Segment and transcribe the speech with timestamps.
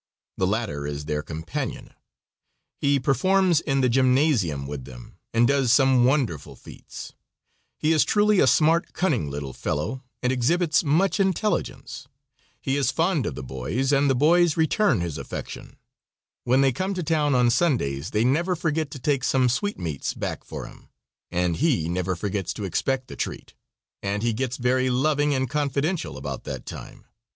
[0.35, 1.93] The latter is their companion.
[2.75, 7.13] He performs in the gymnasium with them, and does some wonderful feats.
[7.77, 12.07] He is truly a smart, cunning little fellow, and exhibits much intelligence.
[12.59, 15.75] He is fond of the boys, and the boys return his affection.
[16.45, 20.43] When they come to town on Sundays they never forget to take some sweetmeats back
[20.43, 20.87] for him;
[21.29, 23.53] and he never forgets to expect the treat,
[24.01, 27.05] and he gets very loving and confidential about that time.